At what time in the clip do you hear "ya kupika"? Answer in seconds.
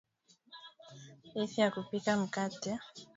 1.61-2.17